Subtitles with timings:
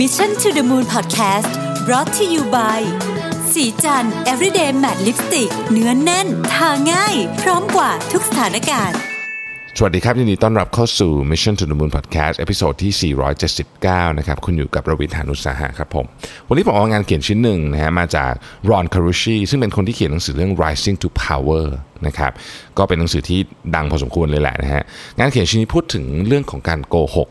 [0.00, 1.50] Mission to the Moon Podcast
[1.86, 2.80] brought to you by
[3.52, 8.98] ศรีจันทร์ everyday matte lipstick เนื้อแน่น ทาง่าย พร้อมกว่าทุกสถานการณ์
[9.76, 13.14] สวัสดีครับยินดีต้อนรับเข้าสู่ Mission to the Moon Podcast episode ที่
[13.60, 16.06] 479 นะครับ คุณอยู่กับรวิศ หาญอุตสาหะครับผม
[16.48, 18.32] วันนี้ผมเอางานเขียนชิ้นหนึ่งนะฮะมาจาก
[18.70, 21.64] Ron Carucci ซึ่งเป็นคนที่เขียนหนังสือเรื่อง Rising to Power
[22.06, 22.32] นะครับ
[22.78, 23.40] ก็เป็นหนังสือที่
[23.74, 24.82] ดังพอสมควรเลยแหละนะฮะ
[25.18, 27.28] งานเขียนชิ้นนี้พูดถึงเรื่องของการโกหก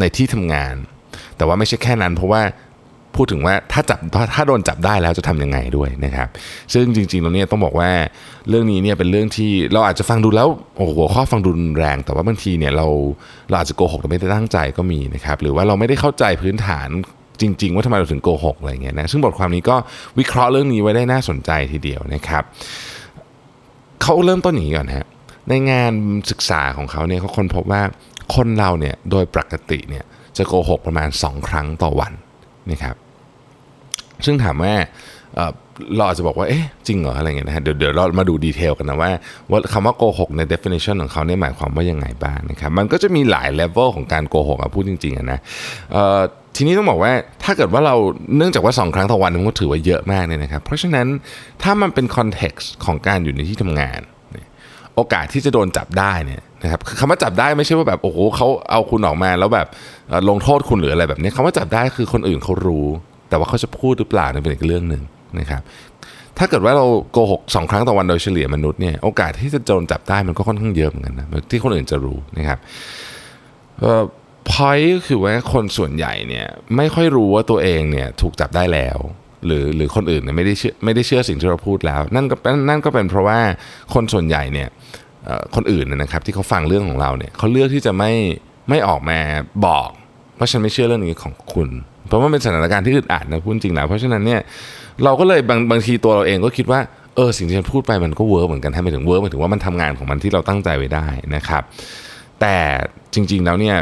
[0.00, 0.74] ในที่ทำงาน
[1.42, 2.42] แต่ว่าไม่ใช่แค่นั้น เพราะว่า
[3.16, 3.98] พูดถึงว่าถ้าจับ
[4.34, 6.28] ถ้าโดนจับได้แล้วจะทำยังไงด้วยนะครับ
[6.72, 7.90] ซึ่งจริงๆแล้วเนี่ยต้องบอกว่า
[8.48, 12.86] เรื่องนี้เนี่ยเป็นเรื่องที่เราอาจจะฟังดูแล้วโอ้โหข้อฟังดูแรง แต่ว่าบางทีเนี่ยเรา
[13.48, 16.88] เราอาจจะโกหกแต่ไม่ได้ตั้งใจก็มีนะครับ หรือว่าเราไม่ได้เข้าใจพื้นฐาน
[17.40, 19.76] จริง ๆ ว่าทำไมเราถึงโกหกอะไรเงี้ยนะซึ่งบทความนี้ก็
[20.18, 22.42] วิเคราะห์เรื่องนี้ไว้ได้น่าสนใจทีเดียวนะครับ
[24.02, 25.06] เขาเริ่มต้นอย่างนี้ก่อนฮะ
[25.48, 25.92] ในงาน
[26.30, 27.82] ศึกษาของเขาเนี่ยเขาค้นพบว่า
[28.34, 30.04] คนเราเนี่ยโดยปกติเนี่ย
[30.36, 32.12] จะโกหกประมาณ 2 ครั้งต่อวัน
[32.70, 32.96] นะครับ
[34.24, 34.74] ซึ่งถามว่า
[35.96, 39.10] เราอาจจะบอกว่า เอ๊ะ จริงเหรอ อะไรเงี้ยนะฮะ เดี๋ยวเดี๋ยวเรามาดูดีเทลกันนะว่า
[39.50, 45.38] ว่าคำว่าโกหกใน definition ของเขาเนี่ยหมายความว่ายังไงบ้างนะครับ มันก็จะมีหลายเลเวลของการโกหกอะพูดจริงๆอะนะ
[46.56, 47.12] ทีนี้ต้องบอกว่า
[47.44, 47.94] ถ้าเกิดว่าเรา
[48.36, 51.06] เนื่องจากว่า 2 ครั้งต่อวันมันก็ถือว่าเยอะมากเนี่ยนะครับ เพราะฉะนั้น
[51.62, 54.00] ถ้ามันเป็นคอนเท็กซ์ของการอยู่ในที่ทำงาน
[54.94, 59.66] โอกาสที่จะโดนจับได้เนี่ย นะครับคือคำว่าจับได้ไม่ใช่ว่าแบบโอ้โหเขาเอาคุณออกมาแล้วแบบ
[60.28, 62.86] ลงโทษคุณหรืออะไรแบบนี้คำว่าจับได้คือคนอื่นเขารู้
[63.28, 65.02] แต่ว่าเขาจะพูดหรือเปล่านี่เป็นอีกเรื่องหนึ่ง
[65.38, 65.62] นะครับ
[66.38, 72.58] ถ้าเกิดว่าเราโกหกสองครั้งต่อวันโดยเฉลี่ยมนุษย์เนี่ยโอกาสที่จะโดนจับได้มันก็ค่อนข้างเยอะเหมือนกันนะที่คนอื่นจะรู้นะครับ
[73.80, 74.02] เอ่อ
[74.50, 76.46] พอยก็คือว่าคนส่วนใหญ่เนี่ย
[76.76, 78.98] ไม่ค่อยรู้ว่าตัวเองเนี่ยถูกจับได้แล้ว
[79.46, 82.36] หรือหรือคนอื่นเนี่ยไม่ได้เชื่อไม่ได้เชื่อสิ่งที่เราพูดแล้ว นั่นก็
[82.68, 83.38] นั่นก็เป็นเพราะว่า
[83.94, 84.68] คนส่วนใหญ่เนี่ย
[85.01, 88.12] คนอื่นเนี่ยนะครับที่เขาฟังเรื่องของเราเนี่ยเขาเลือกที่จะไม่
[88.68, 89.18] ไม่ออกมา
[89.66, 89.88] บอก
[90.38, 91.68] ว่าฉันไม่เชื่อเรื่องนี้ของคุณ
[92.06, 94.40] เพราะว่าเป็นสถานการณ์ที่อึดอัดนะพูดจริงแล้วเพราะฉะนั้นเนี่ย
[95.04, 96.80] เราก็เลยบางบางทีตัวเราเองก็คิดว่า
[97.16, 101.06] เออสิ่งที่ฉันพูดไปมันก็ work เหมือนกันให้ไปถึง work หมายถึงว่ามันทำงานของมันที่เราตั้งใจไว้ได้
[101.36, 101.62] นะครับ
[102.40, 102.56] แต่
[103.14, 103.76] จริง ๆแล้วเนี่ย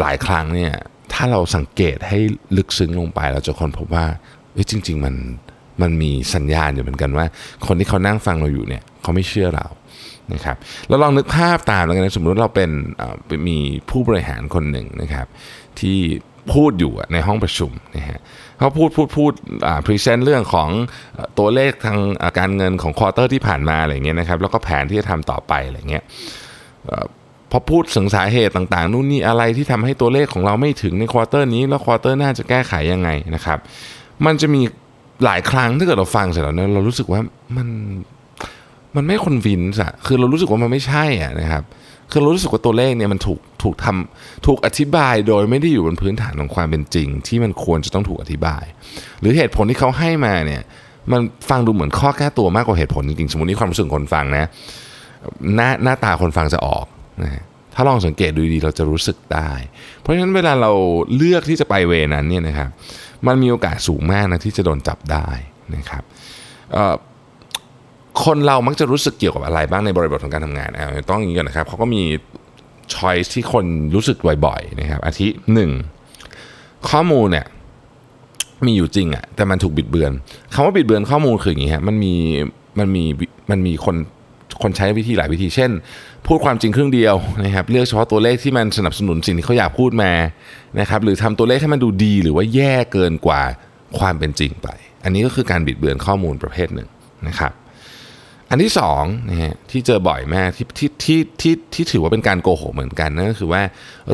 [0.00, 0.72] หลายครั้งเนี่ย
[1.12, 2.18] ถ้าเราสังเกตให้
[2.56, 4.06] ลึกซึ้งลงไป เราจะค้นพบว่า
[4.52, 5.14] เอ้ยจริง ๆ มัน
[5.82, 7.26] มันมีสัญญาณอยู่เหมือนกันว่า
[7.66, 9.66] คนที่เขานั่งฟังเราอยู่เนี่ย เขาไม่เชื่อเรา
[10.34, 10.56] นะครับ
[10.88, 12.70] เราลองนึกภาพตามแล้วกันนะสมมติว่าเราเป็น
[13.48, 13.58] มี
[13.90, 15.26] ผู้บริหารคนหนึ่งนะครับ
[15.80, 15.98] ที่
[16.52, 18.20] พูดอยู่ในห้องประชุมนะฮะ
[18.58, 19.32] เขาพูดพูดพูด
[19.86, 20.68] present เรื่องของ
[21.38, 21.98] ตัวเลขทาง
[22.38, 26.02] การเงินของ quarter ที่ผ่านมาอะไรเงี้ยนะครับแล้วก็แผนที่จะทำต่อไปอะไรเงี้ย
[27.50, 33.58] พอพูดถึงสาเหตุต่างๆนู่นนี่อะไรที่ทำให้ตัวเลขของเราไม่ถึงใน quarter นี้แล้ว quarter หน้าจะแก้ไขยังไงนะครับ
[34.26, 34.62] มันจะมี
[35.24, 37.20] หลายครั้งถ้าเกิดเราฟังเสร็จแล้วเนี่ยเรารู้สึกว่า
[37.56, 37.68] มัน
[38.98, 41.62] มันไม่ convince อะคือเรารู้สึกว่ามันไม่ใช่อะนะครับ
[42.10, 48.64] คือเรารู้สึกว่าตัวเลขเนี่ยมันถูกถูกทำถูกอธิบายโดยไม่ได้อยู่บนพื้นฐานของความเป็นจริง ที่มันควรจะต้องถูกอธิบาย
[49.20, 50.62] หรือเหตุผลที่เขาให้มาเนี่ย
[51.12, 54.44] มันฟังดูเหมือนข้อแก้ตัวมากกว่าเหตุผลจริงๆ สมมตินี่ความรู้สึกคนฟังนะ
[55.54, 56.86] หน้าหน้าตาคนฟังจะออก
[57.22, 57.42] นะ
[57.74, 59.50] ถ้าลองสังเกตดูดีเราจะรู้สึกได้
[60.00, 60.72] เพราะฉะนั้นเวลาเรา
[61.16, 62.68] เลือกที่จะไปเวนั้นเนี่ยนะครับ
[63.26, 65.28] มันมีโอกาสสูงมากนะที่จะโดนจับได้
[65.76, 66.02] นะครับ
[68.24, 70.70] คนเรามักจะรู้สึกเกี่ยวกับอะไรบ้างในบริบทของการทำงาน
[71.10, 72.02] ต้องอย่างนี้ก่อนนะครับเขาก็มี
[72.94, 73.64] ช้อยที่คน
[73.94, 75.70] รู้สึกบ่อยๆนะครับอาทิหนึ่ง
[76.90, 77.46] ข้อมูลเนี่ย
[78.66, 80.12] มีอยู่จริงอะแต่มันถูกบิดเบือน
[80.54, 82.14] คำว่าบิดเบือนข้อมูลคืออย่างนี้ฮะมันมี
[82.78, 83.04] มันมี
[83.50, 83.96] มันมีคน
[84.62, 85.70] คนใช้วิธีหลายวิธี เช่น
[86.26, 87.14] พูดความจริงครึ่งเดียว
[87.44, 90.12] นะครับเลือกเฉพาะตัวเลขที่มันสนับสนุนสิ่งที่เขาอยากพูดมา
[90.80, 93.42] นะครับหรือทำตัวเลขให้มันดูดีหรือว่าแย่เกินกว่า
[93.98, 94.68] ความเป็นจริงไป
[95.04, 96.88] อันนี้ก็คือการบิดเบือนข้อมูลประเภทหนึ่ง
[97.28, 97.52] นะครับ
[98.50, 103.62] อันที่สองนะฮะที่เจอบ่อยมากที่ที่ที่ที่ที่ถือว่าเป็นการโกหกเหมือนกันนั่นก็คือว่า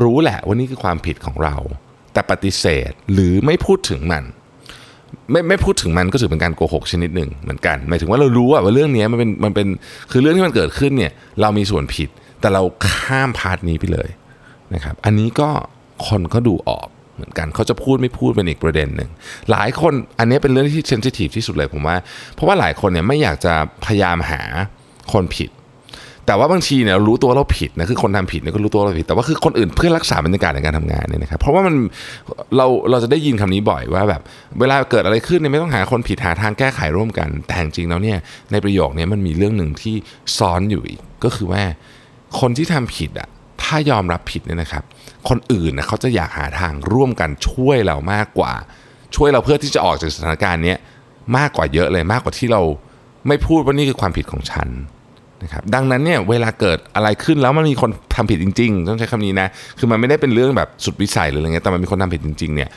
[0.02, 1.56] รู้แหละว่านี่คือความผิดของเรา
[2.12, 4.24] แต่ปฏิเสธหรือไม่พูดถึงมัน
[5.30, 9.66] ไม่ไม่พูดถึงมันก็ถือเป็นการโกหกชนิดหนึ่งเหมือนกันหมายถึงว่าเรารู้ว่าเรื่องนี้มันเป็นมันเป็น
[10.10, 12.08] คือเรื่องที่มันเกิดขึ้นเนี่ยเรามีส่วนผิด
[12.40, 14.08] แต่เราข้ามพาร์ทนี้ไปเลย
[14.74, 15.48] นะครับ อันนี้ก็
[16.06, 19.10] คนก็ดูออก เหมือนกันเขาจะพูดไม่พูดเป็นอีกประเด็นหนึ่ง
[19.50, 21.96] หลายคนอันนี้เป็นเรื่องที่เซนซิทีฟที่สุดเลยผมว่า
[22.34, 23.52] เพราะว่าหลายคนเนี่ยไม่อยากจะ
[23.84, 24.40] พยายามหา
[25.12, 25.50] คนผิด
[26.26, 31.75] แต่ว่าบางทีเนี่ยรู้ตัวเราผิดนะคือคนทำผิดเนี่ยก็รู้ตัวเราผิด แต่ว่าคือคนอื่นเพื่อรักษาบรรยากาศในการทำงานเนี่ยนะครับเพราะว่ามัน
[32.56, 34.22] เราเราจะได้ยินคำนี้บ่อยว่าแบบ
[34.61, 38.19] เวลาเกิดอะไรขึ้นเนี่ยไม่ต้องหาคนผิดหาทางแก้ไขร่วมกัน แต่จริงๆแล้วเนี่ย
[38.52, 39.94] ในประโยคนี้มันมีเรื่องหนึ่งที่
[40.38, 41.62] ซ้อนอยู่อีกก็คือว่า
[42.40, 43.28] คนที่ทำผิดอะ
[43.64, 44.84] ถ้ายอมรับผิดเนี่ยนะครับ
[45.28, 48.52] คนอื่นนะเขาจะอยากหาทางร่วมกันช่วยเรามากกว่า
[49.16, 50.75] ช่วยเราเพื่อที่จะออกจากสถานการณ์นี้
[51.37, 52.62] มากกว่าเยอะเลยมากกว่าที่เรา
[53.28, 54.69] ไม่พูดว่านี่คือความผิดของฉัน
[55.43, 62.69] นะครับดังนั้นเนี่ยเวลาเกิดอะไรขึ้นแล้วมันมีคนทำผิดจริง ๆ ต้องใช้คำนี้นะคือมันไม่ได้เป็นเรื่องแบบสุดวิสัยหรืออะไรเงี้ยแต่มันมีคนทำผิดจริงๆเนี่ย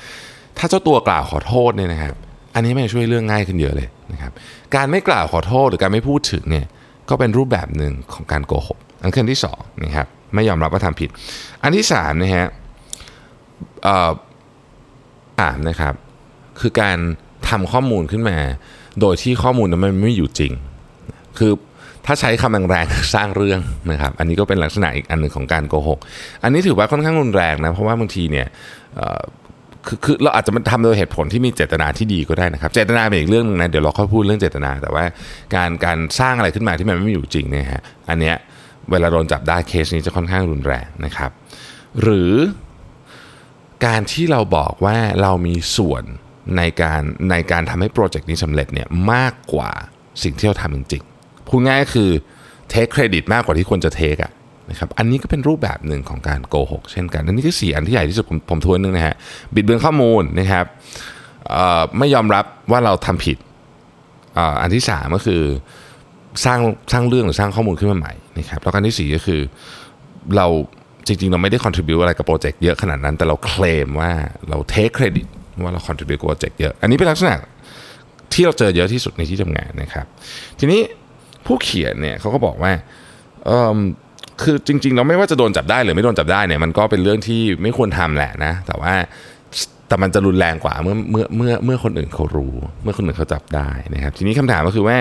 [0.57, 2.13] ถ้าเจ้าตัวกล่าวขอโทษเนี่ยนะครับ
[2.55, 4.31] อันนี้มันช่วยเรื่องง่ายขึ้นเยอะเลยนะครับ
[4.75, 6.65] การไม่กล่าวขอโทษหรือการไม่พูดถึงเนี่ย
[7.09, 11.09] ก็เป็นรูปแบบหนึ่งของการโกหกอันขั้นที่สองนะครับ ไม่ยอมรับว่าทำผิด
[11.63, 12.47] อันที่สามนะฮะ
[13.83, 14.11] เอ่อ
[15.41, 15.93] อ่านนะครับ
[16.61, 16.97] คือการ
[17.49, 18.37] ทำข้อมูลขึ้นมา
[19.01, 20.53] โดยที่ข้อมูลนั้นมันไม่อยู่จริง
[21.37, 21.51] คือ
[22.05, 23.59] ถ้าใช้คำแรงๆสร้างเรื่อง
[23.91, 25.99] นะครับ อันนี้ก็เป็นลักษณะอีกอันหนึ่งของการโกหก
[26.43, 28.47] อันนี้ถือว่าค่อนข้างรุนแรงนะ เพราะว่าบางทีเนี่ย
[29.87, 35.03] คือคือเราอาจจะมันทำโดยเหตุผลที่มีเจตนาที่ดีก็ได้นะครับ เจตนาเป็นอีกเรื่องหนึงนะ เดี๋ยวเราค่อยพูดเรื่องเจตนา แต่ว่า
[35.55, 38.35] การการสร้างอะไรขึ้นมาที่มันไม่อยู่จริงเนี่ยฮะ อันเนี้ย
[38.91, 41.31] เวลาโดนจับได้เคสนี้จะค่อนข้างรุนแรงนะครับ
[42.01, 42.33] หรือ
[43.85, 46.03] การที่เราบอกว่าเรามีส่วน
[46.57, 47.01] ในการ
[47.31, 49.71] ในการทำให้โปรเจกต์นี้สำเร็จเนี่ยมากกว่า
[50.23, 52.09] สิ่งที่เราทำจริงๆพูดง่ายก็คือ
[52.69, 54.31] take credit มากกว่าที่ควรจะ take อะ
[54.69, 59.15] นะครับอันนี้ก็เป็นรูปแบบหนึ่งของการโกหกเช่นกัน อันนี้คือสี่อันที่ใหญ่ที่สุดผมผมทวนนึงนะฮะ
[59.53, 60.65] บิดเบือนข้อมูลนะครับ
[61.97, 63.37] ไม่ยอมรับว่าเราทำผิด
[64.37, 65.41] อออันที่สามก็คือ
[66.45, 66.59] สร้าง
[66.91, 69.41] สร้างเรื่องหรือสร้างข้อมูลขึ้นมาใหม่นะครับแล้วก็อันที่สี่ก็คือ
[70.37, 70.47] เรา
[71.07, 74.11] จริงๆ เราไม่ได้ contribute อะไรกับโปรเจกต์เยอะขนาดนั้น แต่เราเคลมว่า
[74.49, 75.27] เราเทคเครดิต
[75.63, 77.35] ว่าเรา contribu กับโปรเจกต์เยอะ อันนี้เป็นลักษณะ
[78.33, 80.05] ที่เราเจอเยอะที่สุดในที่ทำงานนะครับ
[80.59, 80.81] ทีนี้
[81.45, 82.71] ผู้เขียนเนี่ยเขาก็บอกว่า
[83.49, 83.79] อืม
[84.41, 88.93] คือจริงๆเราไม่ว่าจะโดนจับได้หรือไม่โดนจับได้เนี่ยมันก็เป็นเรื่องที่ไม่ควรทำแหละนะ แต่ว่า
[89.87, 94.97] แต่มันจะรุนแรงกว่าเมื่อเมื่อเมื่อเมื่อคนอื่นเขารู้ เมื่อคนอื่นเขาจับได้นะครับ ทีนี้คำถามก็คือว่า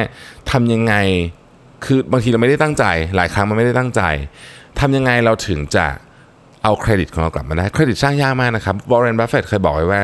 [0.51, 0.95] ทำยังไง
[1.85, 2.85] คือบางทีเราไม่ได้ตั้งใจ
[3.17, 4.03] หลายครั้งมันไม่ได้ตั้งใจ
[4.81, 5.87] ทำยังไงเราถึงจะ
[6.65, 10.01] เอาเครดิตของเรากลับมาได้เครดิตสร้างยากมากนะครับวอร์เรนบัฟเฟตเคยบอกไว้ว่า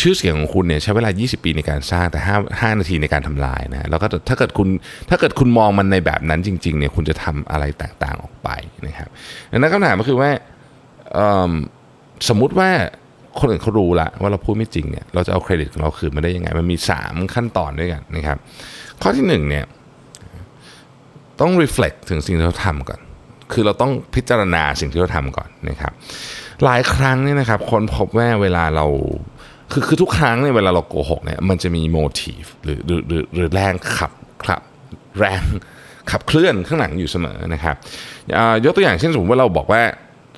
[0.00, 4.68] ชื่อเสียงของคุณเนี่ยใช้เวลา 20 ปีในการสร้างแต่ 5 5 นาทีในการทำลายนะแล้วก็ถ้าเกิดคุณ
[5.10, 8.48] ถ้าเกิดคุณมองมันในแบบนั้นจริงๆเนี่ยคุณจะทำอะไรแตกต่างออกไป
[8.86, 9.08] นะครับ
[9.52, 10.30] ดังนั้นคำถามก็คือว่า
[12.28, 12.70] สมมุติว่า
[13.40, 18.38] คนอื่นเขารู้ละว่าเราพูดไม่จริงเนี่ยเราจะเอาเครดิตของเราคืนมาได้ยังไง มันมี 3 ขั้นตอนด้วยกันนะครับ
[19.02, 19.64] ข้อที่หนึ่งเนี่ย
[21.40, 23.00] ต้อง reflect ถึงสิ่งที่เราทำก่อน
[23.52, 25.92] คือเราต้องพิจารณาสิ่งที่เราทำก่อนนะครับ
[26.64, 28.86] หลายครั้งเนี่ยนะครับคนพบว่าเวลาเรา
[29.72, 34.12] คือคือทุกครั้งเนี่ยเวลาเราโกหกเนี่ยมันจะมี motive หรือหรือหรือหรือแรงขับ
[34.44, 34.62] ขับ
[35.18, 35.42] แรง
[36.10, 37.76] ขับเคลื่อนข้างหลังอยู่เสมอนะครับ
[38.64, 39.82] ยกตัวอย่างเช่นสมมติว่าเราบอกว่า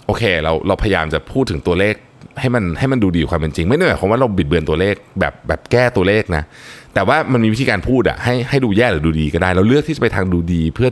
[0.07, 1.95] โอเคเราเราพยายามจะพูดถึงตัวเลข
[2.41, 6.43] ให้มันให้มันดูดีความเป็นจริง ไม่ได้หมายความว่าเราบิดเบือนตัวเลขแบบแบบแก้ตัวเลขนะ
[6.95, 10.89] แต่ว่ามันมีวิธีการพูดอะให้ให้ดูแย่หรือดูดีก็ได้เราเลือกที่จะไปทางดูดีเพื่อ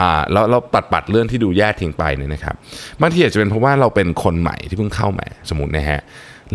[0.00, 2.54] อ่าเราเราปัดปัดเรื่องที่ดูแย่ทิ้งไปเนี่ยนะครับ
[3.00, 6.00] บางทีอาจจะเป็นเพราะว่าเราเป็นคนใหม่ที่เพิ่งเข้ามาสมมตินะฮะ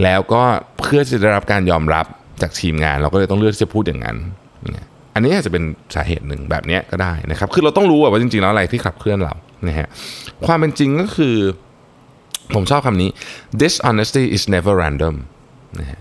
[0.04, 0.42] แล้วก็
[0.80, 2.06] เพื่อจะได้รับการยอมรับ
[2.42, 4.18] จากทีมงาน เราก็เลยต้องเลือกที่จะพูดอย่างนั้น
[5.14, 5.64] อันนี้อาจจะเป็น
[5.96, 9.34] สาเหตุหนึ่งแบบนี้ก็ได้นะครับ คือเราต้องรู้ว่าจริงๆแล้วอะไรที่ขับเคลื่อนเรา
[9.68, 9.88] นะฮะ
[10.46, 11.36] ความเป็นจริงก็คือ
[12.56, 13.10] ผมชอบคำนี้
[13.62, 15.16] dishonesty is never random
[15.80, 16.00] นะฮะ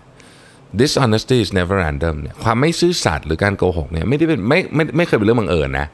[0.81, 5.87] dishonesty is never random เนี่ยความไม่ซื่อสัตย์หรือการโกหกเนี่ยไม่ได้เป็นไม่ไม่ไม่เคยเป็นเรื่องบังเอิญนะ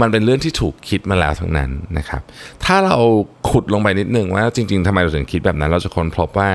[0.00, 2.22] มันเป็นเรื่องที่ถูกคิดมาแล้วทั้งนั้นนะครับ
[2.64, 2.96] ถ้าเรา
[3.50, 6.50] ขุดลงไปนิดนึงว่าจริง ๆทำไมเราถึงคิดแบบนั้น เราจะค้นพบว่า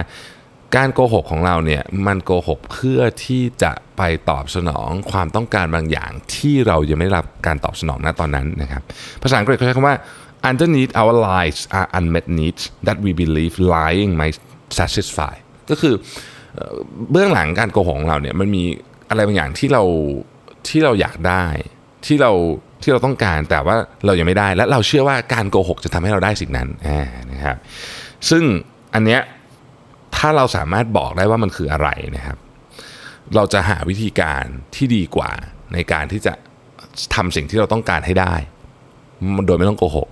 [0.75, 8.83] การโกหกของเราเนี่ยมันโกหกเพื่อที่จะไปตอบสนองความต้องการบางอย่างที่เรายังไม่ได้รับการตอบสนองณตอนนั้นนะครับ
[9.24, 9.95] ภาษาอังกฤษเขาใช้คำว่า
[10.49, 14.38] underneath our lies are unmet needs that we believe lying might
[14.79, 15.35] satisfy
[15.69, 15.95] ก็คือ
[17.11, 18.63] เบื้องหลังการโกหกของเราเนี่ยมันมี
[19.09, 19.83] อะไรบางอย่างที่เรา
[20.68, 21.45] ที่เราอยากได้
[22.06, 22.31] ที่เรา
[22.81, 23.75] ที่เราต้องการแต่ว่า
[24.06, 26.69] เรายังไม่ได้ และเราเชื่อว่าการโกหกจะทำให้เราได้สิ่งนั้น
[27.31, 27.57] นะครับ
[28.30, 28.44] ซึ่ง
[28.94, 29.21] อันเนี้ย
[30.16, 32.37] ถ้าเราสามารถบอกได้ว่ามันคืออะไรนะครับ
[33.35, 34.44] เราจะหาวิธีการ
[34.75, 35.31] ที่ดีกว่า
[35.73, 36.33] ในการที่จะ
[37.16, 38.35] ทำสิ่งที่เราต้องการให้ได้
[39.47, 40.07] โดยไม่ต้องโกหก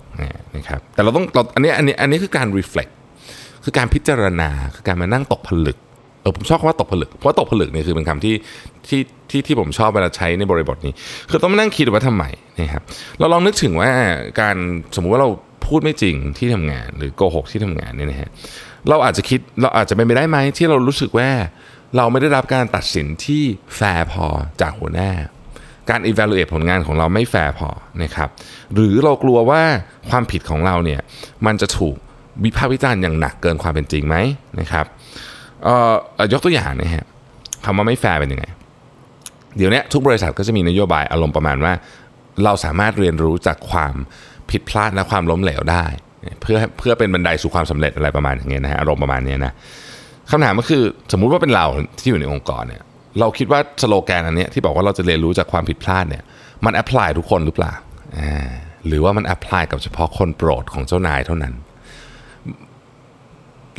[0.56, 2.92] นะครับแต่เราต้องเราอันนี้อันนี้อันนี้คือการ reflect
[3.64, 5.78] คือการพิจารณาคือการมานั่งตกผลึก
[6.20, 8.34] เออผมชอบคำว่าตกผลึกเพราะตกผลึกเนี่ยคือเป็นคำที่
[8.88, 9.00] ที่
[9.30, 10.92] ที่ที่ผมชอบเวลาใช้ในบริบทนี้
[11.30, 12.24] คือต้องมานั่งคิดว่าทำไม
[12.60, 12.82] นะครับ
[13.18, 13.90] เราลองนึกถึงว่า
[14.40, 14.56] การ
[14.94, 15.30] สมมุติว่าเรา
[15.66, 18.30] พูดไม่จริงที่ทำงาน หรือโกหกที่ทำงานเนี่ยนะฮะ
[18.88, 21.28] เราอาจจะคิดเราอาจจะเป็นไปได้ไหมที่เรารู้สึกว่า
[21.96, 23.42] เราไม่ได้รับการตัดสินที่
[23.76, 24.26] แฟร์พอ
[24.60, 25.10] จากหัวหน้า
[25.90, 27.68] การ evaluate ผลงานของเราไม่แฟร์พอ
[28.02, 28.28] นะครับ
[28.74, 29.62] หรือเรากลัวว่า
[30.10, 31.00] ความผิดของเราเนี่ย
[31.46, 31.96] มันจะถูก
[32.44, 34.16] วิพากษ์วิจารณ์อย่างหนักเกินความเป็นจริงไหม
[34.60, 34.86] นะครับ
[36.32, 37.04] ยกตัวอย่างนะฮะ
[37.64, 38.44] คำว่าไม่แฟร์เป็นยังไง
[39.56, 41.72] เดี๋ยวนี้ทุกบริษัทก็จะมีนโยบายอารมณ์ประมาณว่า
[42.44, 43.94] เราสามารถเรียนรู้จากความ
[44.50, 45.84] ผิดพลาดและความล้มเหลวได้
[46.42, 49.52] เพื่อเพื่อเป็นบันไดสู่ความสำเร็จอะไรประมาณอย่างเงี้ยนะฮะอารมณ์ประมาณเนี้ยนะ
[50.30, 50.82] คำถามก็คือ
[51.12, 51.66] สมมุติว่าเป็นเรา
[51.98, 52.82] ที่อยู่ในองค์กรเนี่ย
[53.18, 56.22] เราคิดว่าสโลแกนอันนี้ที่บอกว่าเราจะเรียนรู้จากความผิดพลาดเนี่ย
[56.64, 57.74] มัน apply ทุกคนหรือเปล่า
[58.86, 61.54] หรือว่ามัน apply กับเฉพาะคนโปรดของเจ้านายเท่านั้น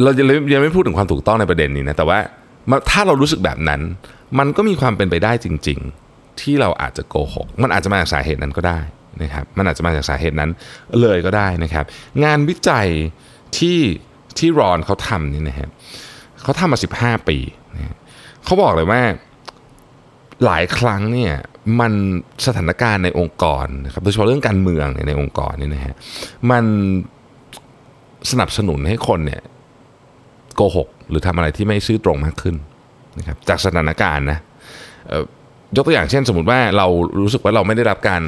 [0.03, 0.23] เราจะ
[0.53, 2.19] ยังไม่พูดถึงความถูกต้องในประเด็นนี้นะแต่ว่า
[2.89, 3.81] ถ้าเรารู้สึกแบบนั้น
[4.39, 8.79] มันก็มีความเป็นไปได้จริง ๆ ที่เราอาจจะโกหกมันอาจจะมาจากสาเหตุนั้นก็ได้
[9.21, 10.49] นะครับมันอาจจะมาจากสาเหตุนั้น
[11.01, 11.85] เลยก็ได้นะครับ
[12.23, 12.87] งานวิจัย
[13.57, 13.79] ที่
[14.37, 15.69] ที่รอนเขาทำนี่นะครับ
[16.43, 17.37] เขาทำมา 15 ปี
[18.45, 19.01] เขาบอกเลยว่า
[20.45, 21.33] หลายครั้งเนี่ย
[21.79, 21.93] มัน
[22.45, 25.95] สถานการณ์ในองค์กรนะครับโดยเฉพาะเรื่องการเมืองในองค์กรนี่นะฮะ
[26.51, 26.63] มัน
[28.31, 29.41] สนับสนุนให้คนเนี่ย
[30.55, 32.55] โกหก หรือทำอะไรที่ไม่ซื่อตรงมากขึ้น
[33.17, 34.39] นะครับจากสถานการณ์นะ
[35.75, 36.87] ยกตัวอย่างเช่นสมมติว่าเรา
[37.21, 38.23] รู้สึกว่าเราไม่ได้รับการ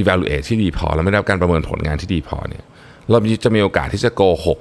[0.00, 2.64] evaluate ที่ดีพอ เราไม่ได้รับการประเมินผลงานที่ดีพอเนี่ย
[3.10, 4.58] เราจะมีโอกาสที่จะโกหก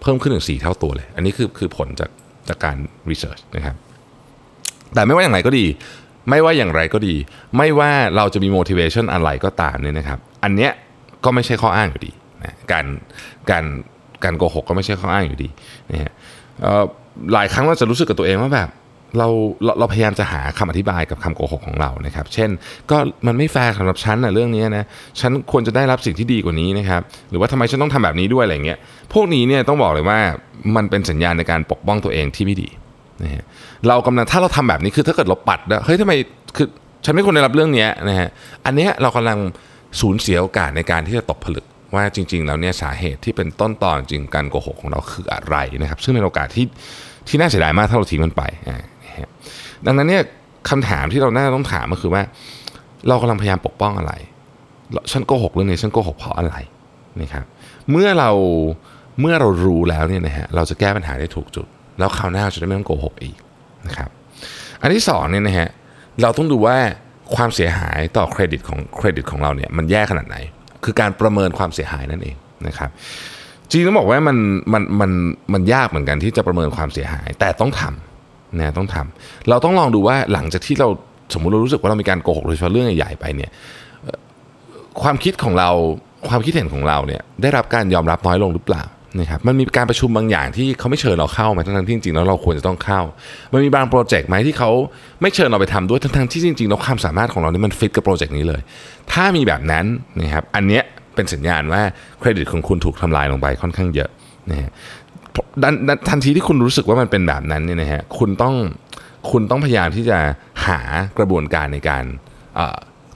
[0.00, 2.10] เพิ่มขึ้นถึงสี่เท่าตัวเลย อันนี้คือคือผลจาก
[2.48, 2.76] จากการ
[3.10, 3.76] รีเสิร์ชนะครับ
[4.94, 5.66] แต่ไม่ว่าอย่างไรก็ดี
[6.30, 7.14] ไม่ว่าอย่างไรก็ดี
[7.56, 10.72] ไม่ว่าเราจะมี motivation อะไรก็ตามเนี่ยนะครับ อันเนี้ย
[11.24, 12.12] ก็ไม่ใช่ข้ออ้างอยู่ดี
[12.44, 12.84] นะการ
[13.50, 13.64] การ
[14.24, 15.48] การโกหกก็ไม่ใช่ข้ออ้างอยู่ดี
[15.90, 16.12] นะฮะ
[17.32, 18.68] หลายครั้งเราจะรู้สึกกับตัวเองว่าแบบ
[19.18, 19.28] เรา
[19.64, 22.50] เราเราพยายามจะหาคำอธิบายกับคำโกหกของเรานะครับ เช่น
[22.90, 22.96] ก็
[23.26, 24.84] มันไม่แฟร์สำหรับฉันนะเรื่องนี้นะ
[25.20, 28.78] ฉันควรจะได้รับสิ่งที่ดีกว่านี้นะครับ หรือว่าทำไมฉันต้องทำแบบนี้ด้วยอะไรเงี้ย
[29.12, 30.18] พวกนี้เนี่ยต้องบอกเลยว่า
[30.76, 32.68] มันเป็นสัญญาณในการปกป้องตัวเองที่ไม่ดี
[33.22, 33.44] นะฮะ
[33.88, 36.12] เรากำลังถ้าเราทำแบบนี้คือถ้าเกิดเราปัดนะเฮ้ยทำไม
[36.56, 36.66] คือ
[37.04, 38.28] ฉันไม่ควรได้รับเรื่องนี้นะฮะ
[38.66, 39.38] อันเนี้ยเรากำลัง
[40.00, 46.66] สูญเสียโอกาสในการที่จะตกผลึกว่าจริง ๆ แล้วเนี่ยสาเหตุที่เป็นต้นตอนจริงการโกหกของเราคืออะไรนะครับ ซึ่งเป็นโอกาสที่
[47.28, 48.42] ที่น่าเสียดายมากถ้าเราทิ้งมันไป
[49.86, 50.22] ดังนั้นเนี่ย
[50.70, 52.22] คำถามที่เราน่าจะต้องถามก็คือว่า
[53.08, 54.12] เรากำลังพยายามปกป้องอะไร
[55.12, 56.54] ฉันโกหกเรื่องนี้ฉันโกหกเพราะอะไร
[57.20, 57.44] นะครับ
[57.90, 58.30] เมื่อเรา
[59.20, 61.66] เมื่อเรารู้แล้วเนี่ยนะฮะเราจะแก้ปัญหาได้ถูกจุด
[61.98, 63.36] แล้วคราวหน้าเราจะได้ไม่ต้องโกหกอีก
[63.86, 64.08] นะครับ
[64.80, 65.68] อันที่สองเนี่ยนะฮะ
[66.22, 66.76] เราต้องดูว่า
[67.36, 70.36] ความเสียหายต่อเครดิตของเครดิตของเราเนี่ยมันแย่ขนาดไหน
[70.84, 72.90] คือการประเมินความเสียหายนั่นเองนะครับ
[73.70, 74.36] จริงต้องบอกว่ามัน
[74.72, 75.10] มันมัน
[75.52, 78.15] มันยากเหมือนกันที่จะประเมินความเสียหายแต่ต้องทำ
[78.58, 80.88] นะต้องทำเราต้องลองดูว่าหลังจากที่เรา
[81.34, 83.50] สมมุติเรารู้สึกว่าเรามีการโกหกโดยเฉพาะเรื่องใหญ่ๆไปเนี่ย
[85.02, 85.70] ความคิดของเรา
[86.28, 88.84] ความคิดเห็นของเราเนี่ยได้รับการยอมรับน้อยลงหรือเปล่า
[89.20, 93.00] นะครับมันมีการประชุมบางอย่างที่เขาไม่เชิญเราเข้าไหมทั้งที่จริงๆแล้วเราควรจะต้องเข้า
[93.52, 94.70] มันมีบางโปรเจกต์ไหมที่เขา
[95.22, 98.60] ไม่เชิญเราไปทำด้วยทั้งๆที่จริงๆแล้วความสามารถของเราเนี่ยมันฟิตกับโปรเจกต์นี้เลย
[99.12, 99.84] ถ้ามีแบบนั้น
[100.20, 100.82] นะครับอันเนี้ย
[101.14, 101.82] เป็นสัญญาณว่า
[102.18, 104.10] เครดิตของคุณถูกทำลายลงไปค่อนข้างเยอะ
[104.50, 104.70] นะฮะ
[105.62, 105.74] ดัน
[106.08, 108.54] ทันทีที่คุณรู้สึกว่ามันเป็นแบบนั้นเนี่ยนะฮะคุณต้อง
[109.30, 110.18] คุณต้องพยายามที่จะ
[110.66, 110.80] หา
[111.18, 112.04] กระบวนการในการ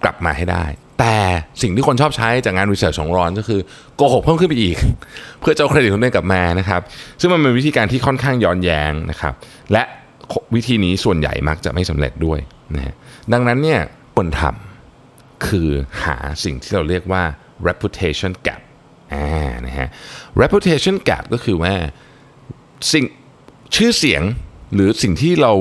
[0.04, 0.64] กลับมาให้ได้
[1.00, 1.16] แต่
[1.62, 3.60] สิ่งที่คนชอบใช้จากงานวิจัยของรอนก็คือ
[3.96, 4.76] โกหกเพิ่มขึ้นไปอีก
[5.40, 6.80] เพื่อจะเอาเครดิตของตัวเองกลับมานะครับ
[7.20, 9.34] ซึ่งมันเป็นวิธีการที่ค่อนข้างย้อนแย้งนะครับ
[9.72, 9.82] และ
[10.54, 12.38] วิธีนี้ส่วนใหญ่มักจะไม่สำเร็จด้วย
[12.76, 12.94] นะฮะ
[13.32, 13.80] ดังนั้นเนี่ย
[14.14, 15.68] ควรทำคือ
[16.04, 17.22] หาสิ่งที่เราเรียกว่า
[17.68, 18.60] reputation gap
[19.14, 19.88] อ่านะฮะ
[20.40, 21.74] reputation gap ก็คือว่า
[22.92, 23.04] สิ่ง
[23.76, 24.22] ชื่อเสียง
[24.74, 25.52] หรือสิ่งที่เรา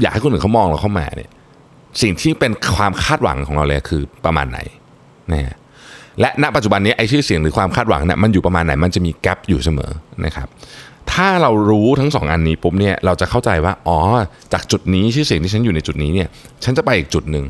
[0.00, 1.30] อยากให้คนอื่นเขามองเราเข้ามาเนี่ย
[2.02, 4.58] สิ่งที่เป็นความคาดหวังของเราเลยคือประมาณไหน
[5.32, 5.56] นะฮะ
[6.20, 9.90] และณปัจจุบันนี้ไอ้ชื่อเสียงหรือความคาดหวังเนี่ยมันอยู่ประมาณไหนมันจะมีแกลบอยู่เสมอ
[10.24, 10.48] นะครับ
[11.12, 13.98] ถ้าเรารู้ทั้งสองอันนี้ปุ๊บเนี่ยเราจะเข้าใจว่าอ๋อ
[14.52, 16.28] จากจุดนี้ชื่อเสียงที่ฉันอยู่ในจุดนี้เนี่ย
[16.64, 17.44] ฉันจะไปอีกจุดหนึ่ง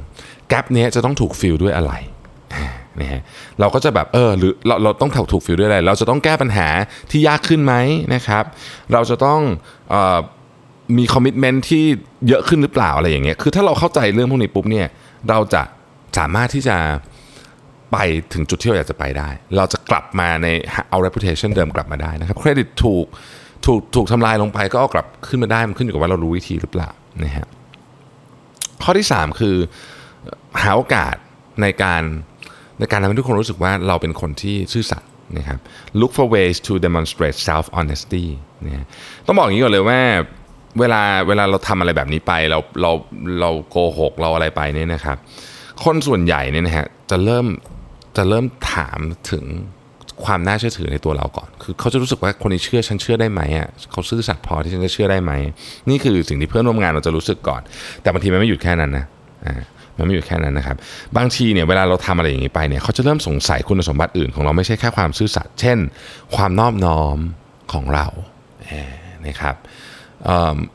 [0.49, 1.93] gap เนี้ยจะต้องถูก fill ด้วยอะไร
[3.00, 3.22] นะฮะ
[3.61, 6.68] เราก็จะแบบเออหรือเราเราต้องถูกถูก fill ด้วยอะไร เราจะต้องแก้ปัญหา
[7.11, 7.75] ที่ยากขึ้นไหม
[8.14, 8.44] นะครับ
[8.92, 9.40] เราจะต้อง
[9.94, 10.18] ออ
[10.99, 11.84] มี commitment ที่
[12.28, 14.88] เยอะขึ้นหรือเปล่าอะไรอย่างเงี้ยคือถ้าเราเข้าใจเรื่องพวกนี้ปุ๊บเนี่ย
[15.30, 15.62] เราจะ
[16.18, 16.76] สามารถที่จะ
[17.92, 17.96] ไป
[18.32, 20.46] ถึงจุดที่เราอยากจะไปได้ เราจะกลับมาใน
[20.90, 23.04] เอา reputation เดิมกลับมาได้นะครับเครดิตถูก
[23.66, 26.90] ถูกถูกทำลายลงไปก็เอากลับขึ้นมาได้มันขึ้นอยู่กับว่าเรารู้วิธีหรือเปล่า
[27.25, 27.46] นะฮะ
[28.82, 29.56] ข้อที่ 3 คือ
[30.62, 31.14] หาโอกาส
[31.62, 32.02] ในการ
[32.82, 35.08] ในการทำให้ทุกคนรู้สึกว่าเราเป็นคนที่ซื่อสัตย์
[35.38, 35.58] นะครับ
[36.00, 38.24] look for ways to demonstrate self honesty
[38.64, 38.86] นะฮะ
[39.26, 40.00] ต้องบอกอย่างนี้ก่อนเลยว่า
[40.80, 42.90] เวลาเวลาเราทำอะไรแบบนี้ไปเราเรา
[43.40, 45.16] เราโกหกเราอะไรไปเนี่ยนะครับ
[45.84, 47.46] คนส่วนใหญ่เนี่ยนะฮะจะเริ่ม
[48.16, 48.98] จะเริ่มถาม
[49.30, 49.44] ถึง
[50.24, 55.32] ความน่าเชื่อถือในตัวเราก่อน คือเขาจะรู้สึกว่าคนนี้เชื่อฉันเชื่อได้ไหมอะเขาซื่อสัตย์พอที่ฉันจะเชื่อได้ไหม
[55.90, 57.60] นี่คือสิ่งที่เพื่อนร่วมงานเราจะรู้สึกก่อน
[58.02, 59.04] แต่บางทีมันไม่หยุดแค่นั้นนะ
[59.46, 59.62] อ่า
[60.02, 60.76] มันไม่หยุดแค่นั้นนะครับ
[61.16, 65.78] บางทีเนี่ยเวลาเราทำอะไรอย่างนี้ไปเนี่ยเขาจะเริ่มสงสัยคุณสมบัติอื่นของเราไม่ใช่แค่ความซื่อสัตย์เช่น
[66.35, 67.18] ความนอบน้อม
[67.73, 68.06] ของเรา
[68.71, 68.85] อ่า
[69.26, 69.56] นะครับ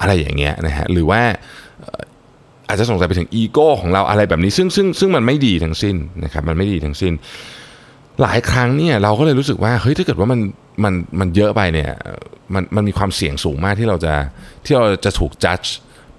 [0.01, 1.21] อะไรอย่างเงี้ยนะฮะหรือว่า
[2.67, 7.13] อาจจะสงสัยไปถึงอีโก้ของเราอะไรแบบนี้ซึ่งซึ่งซึ่งมันไม่ดีทั้งสิ้นนะครับมันไม่ดีทั้งสิ้น
[8.21, 10.39] หลายครั้งเนี่ยเราก็เลยรู้สึกว่าเฮ้ยถ้าเกิดว่ามัน
[10.83, 11.89] มันมันเยอะไปเนี่ย
[12.53, 14.13] มันมันมีความเสี่ยงสูงมากที่เราจะ
[14.65, 15.59] ที่เราจะถูกจัด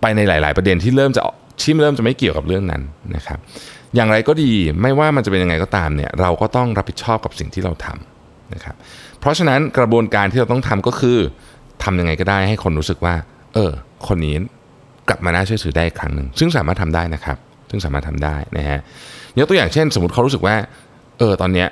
[0.01, 1.23] ไปในหลาย ๆ ประเด็นที่เริ่มจะ
[1.61, 2.83] ที่เริ่มจะไม่เกี่ยวกับเรื่องนั้น
[3.17, 3.39] นะครับ
[3.95, 8.75] อย่างไรก็ดีไม่ว่ามันจะเป็นยังไงก็ตามเนี่ยเราก็ต้องรับผิดชอบกับสิ่งที่เราทำนะครับ
[9.21, 11.19] เพราะฉะนั้นกระบวนการที่เราต้องทำก็คือ
[11.85, 13.15] ทำยังไงก็ได้ให้คนรู้สึกว่า
[13.55, 13.71] เออ
[14.09, 14.37] คนนี้
[15.09, 17.37] กลับมาน่าเชื่อถือได้อีกครั้งหนึ่งซึ่งสามารถทำได้นะครับ
[17.71, 18.81] ซึ่งสามารถทำได้นะฮะ
[19.39, 20.57] ยกตัวอย่างเช่น สมมติเขารู้สึกว่า
[21.19, 21.69] เออตอนเนี้ย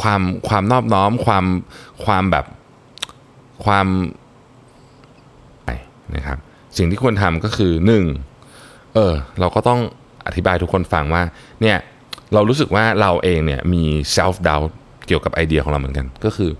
[0.00, 1.44] ความความนอบน้อมความ
[2.04, 2.44] ความแบบ
[3.64, 3.86] ความ
[6.16, 6.38] นะครับ
[6.76, 8.04] สิ่งที่ควรทำก็คือหนึ่ง
[8.96, 9.80] เออ เราก็ต้อง
[10.26, 11.22] อธิบายทุกคนฟังว่า
[11.62, 11.76] เนี่ย
[12.34, 13.82] เรารู้สึกว่าเราเองเนี่ยมี
[14.16, 14.70] self doubt
[15.06, 16.50] เกี่ยวกับไอเดียของเราเหมือนกัน ก็คือ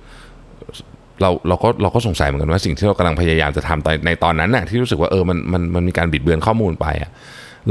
[1.21, 7.11] เราเราก็เราก็สงสัยเหมือนกันว่าสิ่งที่เรากำลังพยายามจะทำในตอนนั้นน่ะที่รู้สึกว่าเออมันมันมันมีการบิดเบือนข้อมูลไปอะ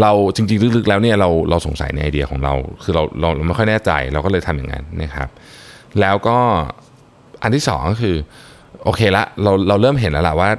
[0.02, 2.54] เราจริง ๆ ลึกๆแล้วเนี่ยเราเราสงสัยในไอเดียของเรา
[2.84, 5.30] คือเราเราไม่ค่อยแน่ใจเราก็เลยทำอย่างนั้นนะครับ
[6.02, 6.38] แล้วก็
[7.44, 8.16] อันที่สองก็คือ
[8.84, 10.50] โอเคละเราเราเริ่มเห็นแล้วล่ะว่า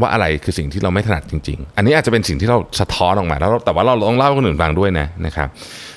[0.00, 5.48] ว่าอะไรคือสิ่งที่เราไม่ถนัดจริง ๆ อันนี้อาจจะเป็นสิ่งที่เราสะท้อนออกมาแล้วแต่ว่าเราต้องเล่าคนอื่นฟังด้วยนะนะครับ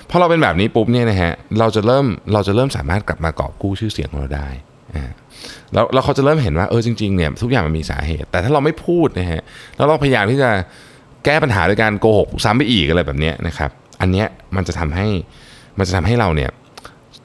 [0.09, 4.49] พอเราเป็นแบบนี้ปุ๊บเนี่ยนะฮะเราจะเริ่มเราจะเริ่มสามารถกลับมากอบกู้ชื่อเสียงของเราได้
[5.73, 9.41] แล้วแล้วเขาจะเริ่มเห็นว่าเออจริงๆเนี่ยทุกอย่างมันมีสาเหตุ แต่ถ้าเราไม่พูดนะฮะ
[9.77, 10.49] แล้วเราพยายามที่จะ
[11.25, 13.69] แก้ปัญหาโดยการโกหกซ้ำไปอีกอะไรแบบนี้นะครับ
[14.01, 15.07] อันเนี้ยมันจะทำให้
[15.77, 16.49] มันจะทำให้เราเนี่ย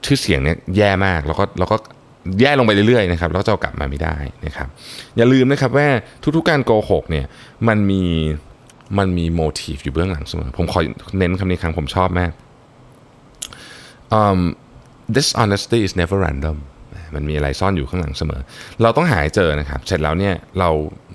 [0.05, 1.77] ชื่อเสียงเนี่ยแย่มากแล้วก็แล้วก็
[2.41, 4.17] แย่ลงไปเรื่อยๆนะครับแล้วจะกลับมาไม่ได้
[4.47, 4.69] นะครับ
[5.17, 5.89] อย่าลืมนะครับว่า
[6.37, 7.27] ทุกๆการโกหกเนี่ย
[7.69, 8.03] มันมี
[8.99, 10.81] มันมีโมทีฟอยู่เบื้องหลังเสมอผมขอ
[11.19, 12.33] เน้นคำนี้ครั้งผมชอบมาก
[14.21, 14.41] um,
[15.17, 16.57] dishonesty is never random
[17.15, 18.41] มันมีอะไรซ่อนอยู่ข้างหลังเสมอ
[18.83, 20.69] เราต้องหาเจอนะครับ เสร็จแล้วเนี่ยเรา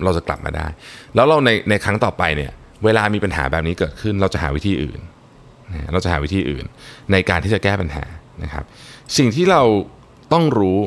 [0.04, 0.66] เราจะกลับมาได้
[1.14, 2.52] แล้วเราในในครั้งต่อไปเนี่ย
[2.84, 5.00] เวลามีปัญหาแบบนี้เกิดขึ้น เราจะหาวิธีอื่น
[5.92, 6.64] เราจะหาวิธีอื่น
[7.12, 8.04] ในการที่จะแก้ปัญหา
[8.42, 8.64] นะครับ
[9.18, 9.62] สิ่งที่เรา
[10.32, 10.78] ต้องรู้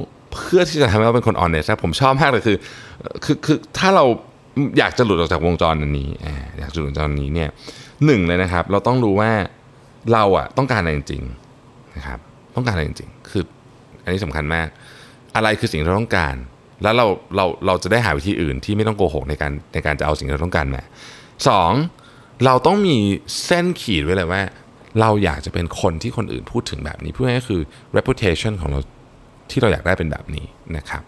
[0.45, 2.57] เพื่อที่จะทำให้เราเป็นคนออนเนสผมชอบมากเลยคือ
[3.23, 4.05] คือคือถ้าเรา
[4.77, 6.09] อยากจะหลุดออกจากวงจรอันนี้
[6.59, 7.49] อยากจะหลุดวงจรนี้เนี่ย
[8.05, 9.31] หนึ่งเลยนะครับ เราต้องรู้ว่า
[10.13, 12.19] เราอะต้องการอะไรจริงๆนะครับ
[12.55, 13.43] ต้องการอะไรจริงๆ คือ
[14.03, 14.67] อันนี้สำคัญมาก
[15.35, 16.35] อะไรคือสิ่งที่เราต้องการ
[16.83, 20.81] แล้วเราเราเราจะได้หาวิธีอื่นที่ไม่ต้องโกหกในการในการจะเอาสิ่งที่เราต้องการมา
[21.47, 21.71] สอง
[22.45, 22.97] เราต้องมี
[23.45, 24.41] เส้นขีดไว้เลยว่า
[25.01, 27.61] เราอยากจะเป็นคนที่คนอื่นพูดถึงแบบนี้เพื่อให้คือ
[27.97, 28.79] reputation ของเรา
[29.51, 30.45] ที่เราอยากได้เป็นแบบนี้
[30.77, 31.03] นะครับ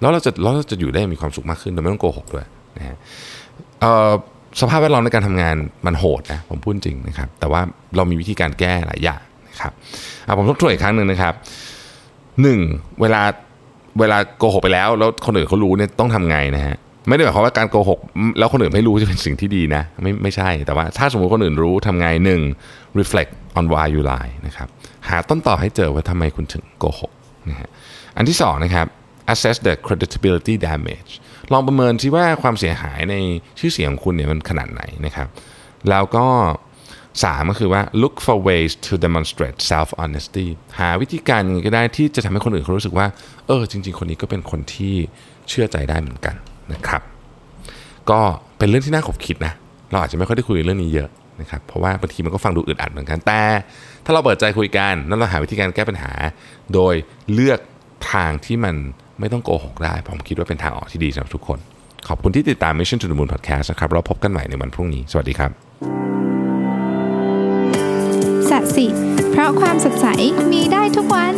[0.00, 2.46] แล้วเราจะเราจะอยู่ได้มีความสุขมากขึ้นโดยไม่ต้องโกหกด้วย
[2.78, 2.96] นะฮะ
[4.60, 7.60] สภาพแวดล้อมในการทำงานมันโหดนะผมพูดจริงนะครับ แต่ว่า
[7.96, 9.72] เรามีวิธีการแก้หลายอย่างนะครับ
[10.38, 11.34] ผมทบทวนอีกครั้งหนึ่งนะครับ
[12.42, 12.60] หนึ่ง
[13.00, 13.22] เวลา
[14.00, 16.76] เวลาโกหกไปแล้ว แล้วคนอื่นเขารู้เนี่ยต้องทำไงนะฮะ
[17.08, 18.00] ไม่ได้หมายความว่าการโกหก
[18.38, 22.40] แล้วคนอื่นไม่รู้จะเป็นสิ่งที่ดีนะไม่ไม่ใช่แต่ว่าถ้าสมมติคนอื่นรู้ทำไงหนึ่ง
[22.98, 24.68] reflect on why you lie นะครับ
[25.08, 27.12] หาต้นต่อให้เจอว่าทำไมคุณถึงโกหก
[27.50, 27.70] นะฮะ
[28.16, 28.86] อันที่2นะครับ
[29.32, 31.10] assess the credibility damage
[31.52, 33.14] ลองประเมินที่ว่าความเสียหายใน
[33.58, 35.28] ชื่อเสียงของคุณเนี่ยมันขนาดไหนนะครับ
[35.90, 36.26] แล้วก็
[37.08, 40.46] 3 ก็คือว่า look for ways to demonstrate self honesty
[40.78, 43.06] หาวิธีการยังไงก็ได้ที่จะทำให้คนอื่นเขารู้สึกว่า
[43.46, 44.94] เออจริง ๆ คนนี้ก็เป็นคนที่
[45.48, 46.34] เชื่อใจได้เหมือนกัน
[46.72, 47.02] นะครับ
[48.10, 48.20] ก็
[48.58, 49.52] เป็นเรื่องที่น่าขบคิดนะ
[49.90, 51.08] เราอาจจะไม่ค่อยได้คุยเรื่องนี้เยอะ
[51.40, 53.40] นะครับเพราะว่าบางทีมันก็ฟังดูอึดอัดเหมือนกันแต่
[54.04, 56.12] ถ้าเราเปิดใจคุยกันแล้วเราหาวิธีการแก้ปัญหา
[56.74, 56.94] โดย
[57.34, 57.58] เลือก
[58.12, 58.74] ทางที่มัน
[59.20, 61.58] ไม่ต้องโกหกได้ ผมคิดว่าเป็นทางออกที่ดีสำหรับทุกคน
[62.08, 65.50] ขอบคุณที่ติดตาม Mission to the Moon Podcast นะครับเราพบกันใหม่ในวันพรุ่งนี้ สวัสดีครับ
[68.50, 68.86] สัสิ
[69.30, 70.06] เพราะความสดใส
[70.52, 71.34] มีได้ทุกวัน